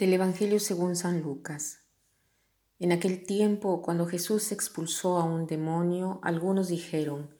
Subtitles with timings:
[0.00, 1.80] Del Evangelio según San Lucas.
[2.78, 7.36] En aquel tiempo, cuando Jesús expulsó a un demonio, algunos dijeron,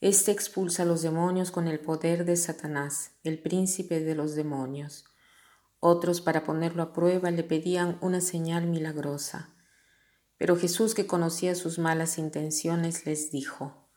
[0.00, 5.04] Este expulsa a los demonios con el poder de Satanás, el príncipe de los demonios.
[5.78, 9.54] Otros, para ponerlo a prueba, le pedían una señal milagrosa.
[10.36, 13.88] Pero Jesús, que conocía sus malas intenciones, les dijo,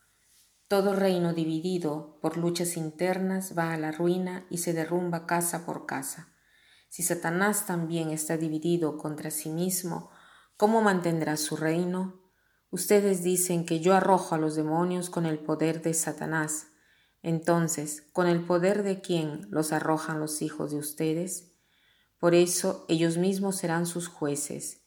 [0.68, 5.88] Todo reino dividido por luchas internas va a la ruina y se derrumba casa por
[5.88, 6.32] casa.
[6.93, 10.11] Si Satanás también está dividido contra sí mismo,
[10.57, 12.21] ¿cómo mantendrá su reino?
[12.70, 16.67] Ustedes dicen que yo arrojo a los demonios con el poder de Satanás.
[17.23, 21.55] Entonces, ¿con el poder de quién los arrojan los hijos de ustedes?
[22.20, 24.84] Por eso ellos mismos serán sus jueces.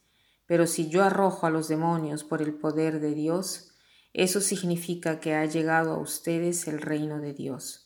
[0.46, 3.72] Pero si yo arrojo a los demonios por el poder de Dios,
[4.12, 7.85] eso significa que ha llegado a ustedes el reino de Dios.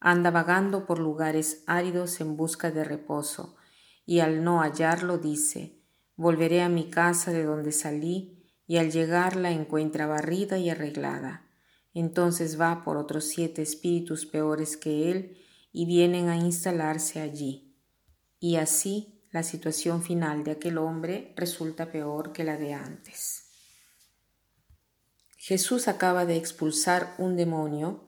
[0.00, 3.56] anda vagando por lugares áridos en busca de reposo,
[4.06, 5.80] y al no hallarlo dice,
[6.16, 11.48] volveré a mi casa de donde salí, y al llegar la encuentra barrida y arreglada.
[11.94, 15.38] Entonces va por otros siete espíritus peores que él,
[15.72, 17.76] y vienen a instalarse allí.
[18.38, 23.44] Y así la situación final de aquel hombre resulta peor que la de antes.
[25.36, 28.07] Jesús acaba de expulsar un demonio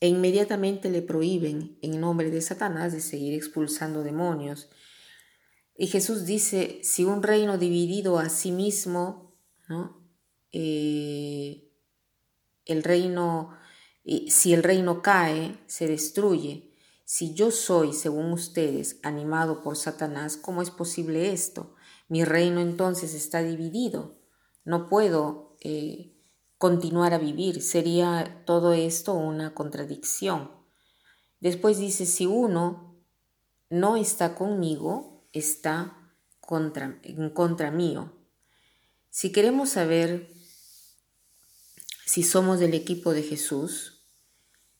[0.00, 4.68] e inmediatamente le prohíben en nombre de Satanás de seguir expulsando demonios.
[5.76, 9.36] Y Jesús dice, si un reino dividido a sí mismo,
[9.68, 10.04] ¿no?
[10.52, 11.68] Eh,
[12.64, 13.56] el reino,
[14.28, 16.72] si el reino cae, se destruye.
[17.04, 21.74] Si yo soy, según ustedes, animado por Satanás, ¿cómo es posible esto?
[22.08, 24.18] Mi reino entonces está dividido.
[24.64, 26.13] No puedo eh,
[26.64, 27.60] continuar a vivir.
[27.60, 30.50] Sería todo esto una contradicción.
[31.38, 33.04] Después dice, si uno
[33.68, 35.94] no está conmigo, está
[37.02, 38.14] en contra mío.
[39.10, 40.32] Si queremos saber
[42.06, 44.06] si somos del equipo de Jesús,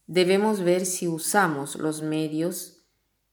[0.07, 2.79] debemos ver si usamos los medios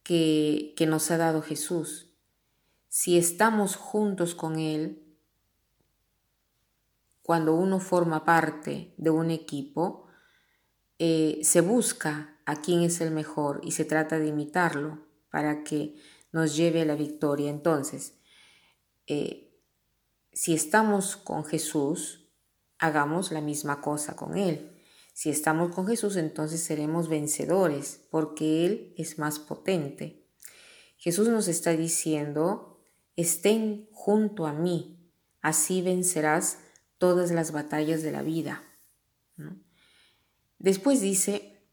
[0.04, 2.18] que, que nos ha dado Jesús.
[2.90, 5.11] Si estamos juntos con Él,
[7.22, 10.08] cuando uno forma parte de un equipo,
[11.00, 15.00] eh, se busca a quién es el mejor y se trata de imitarlo
[15.30, 15.96] para que
[16.32, 17.50] nos lleve a la victoria.
[17.50, 18.20] Entonces,
[19.08, 19.52] eh,
[20.34, 22.30] si estamos con Jesús,
[22.80, 24.72] hagamos la misma cosa con Él.
[25.14, 30.26] Si estamos con Jesús, entonces seremos vencedores, porque Él es más potente.
[30.98, 32.84] Jesús nos está diciendo,
[33.16, 35.12] estén junto a mí,
[35.42, 36.60] así vencerás
[37.02, 38.62] todas las batallas de la vida.
[40.60, 41.66] Después dice,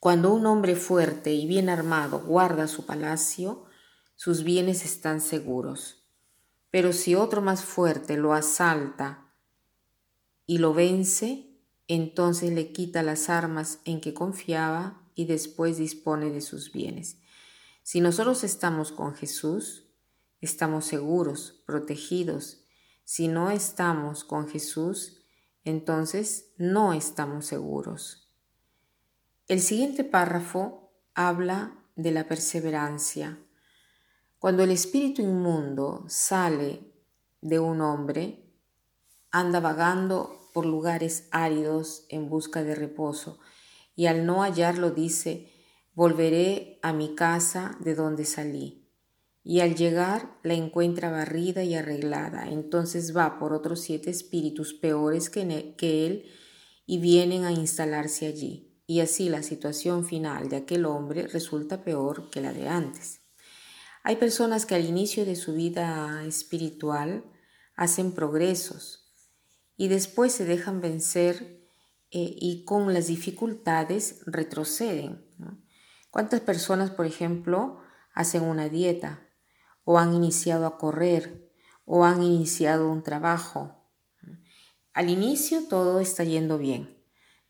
[0.00, 3.66] cuando un hombre fuerte y bien armado guarda su palacio,
[4.16, 6.04] sus bienes están seguros.
[6.72, 9.32] Pero si otro más fuerte lo asalta
[10.46, 11.56] y lo vence,
[11.86, 17.18] entonces le quita las armas en que confiaba y después dispone de sus bienes.
[17.84, 19.84] Si nosotros estamos con Jesús,
[20.40, 22.63] estamos seguros, protegidos
[23.04, 25.20] si no estamos con Jesús,
[25.64, 28.30] entonces no estamos seguros.
[29.46, 33.38] El siguiente párrafo habla de la perseverancia.
[34.38, 36.92] Cuando el espíritu inmundo sale
[37.40, 38.50] de un hombre,
[39.30, 43.38] anda vagando por lugares áridos en busca de reposo,
[43.96, 45.52] y al no hallarlo dice,
[45.94, 48.83] volveré a mi casa de donde salí
[49.46, 52.48] y al llegar la encuentra barrida y arreglada.
[52.48, 56.24] Entonces va por otros siete espíritus peores que, él
[56.86, 58.74] y vienen a instalarse allí.
[58.86, 63.20] Y así la situación final de aquel hombre resulta peor que la de antes.
[64.02, 67.24] Hay personas que al inicio de su vida espiritual
[67.76, 69.14] hacen progresos
[69.76, 71.68] y después se dejan vencer
[72.10, 75.26] eh, y con las dificultades retroceden.
[76.10, 77.80] ¿Cuántas personas, por ejemplo,
[78.14, 79.23] hacen una dieta
[79.84, 81.50] o han iniciado a correr
[81.84, 83.76] o han iniciado un trabajo.
[84.92, 86.96] Al inicio todo está yendo bien.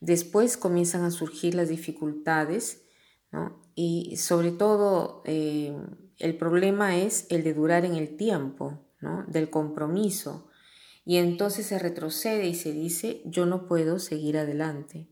[0.00, 2.82] Después comienzan a surgir las dificultades
[3.74, 5.76] y sobre todo eh,
[6.18, 8.84] El problema es el de durar en el tiempo.
[9.26, 10.48] Del compromiso.
[11.04, 15.10] Y entonces se retrocede y se dice, yo no puedo seguir adelante.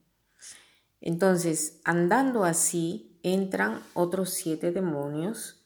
[1.01, 5.62] Entonces, andando así, entran otros siete demonios,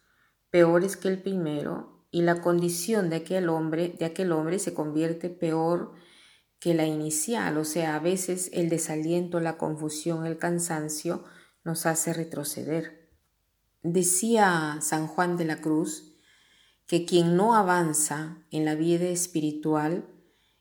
[0.57, 5.29] peores que el primero, y la condición de aquel hombre, de aquel hombre se convierte
[5.29, 5.93] peor
[6.59, 11.25] que la inicial, o sea, a veces el desaliento, la confusión, el cansancio
[11.63, 13.11] nos hace retroceder.
[13.83, 16.17] Decía San Juan de la Cruz
[16.87, 20.09] que quien no avanza en la vida espiritual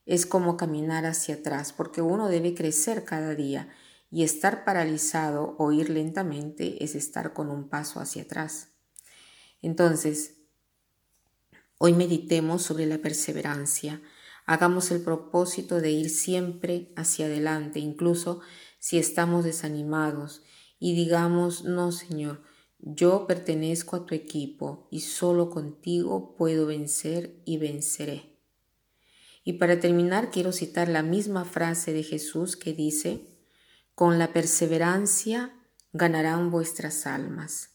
[0.06, 3.70] es como caminar hacia atrás, porque uno debe crecer cada día
[4.12, 8.75] y estar paralizado o ir lentamente es estar con un paso hacia atrás.
[9.66, 10.36] Entonces,
[11.80, 14.00] hoy meditemos sobre la perseverancia.
[14.46, 18.42] Hagamos el propósito de ir siempre hacia adelante, incluso
[18.78, 20.44] si estamos desanimados,
[20.78, 22.44] y digamos, no, Señor,
[22.78, 28.38] yo pertenezco a tu equipo y solo contigo puedo vencer y venceré.
[29.44, 33.36] Y para terminar, quiero citar la misma frase de Jesús que dice,
[33.96, 35.60] con la perseverancia
[35.92, 37.75] ganarán vuestras almas.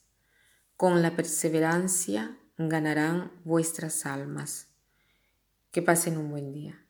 [0.80, 4.68] Con la perseverancia ganarán vuestras almas.
[5.72, 6.86] Que pasen un buen día.